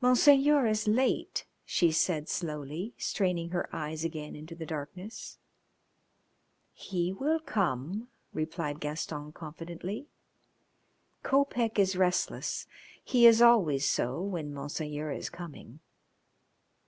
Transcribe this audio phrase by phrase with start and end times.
[0.00, 5.38] "Monseigneur is late," she said slowly, straining her eyes again into the darkness.
[6.72, 10.08] "He will come," replied Gaston confidently.
[11.22, 12.66] "Kopec is restless,
[13.04, 15.78] he is always so when Monseigneur is coming."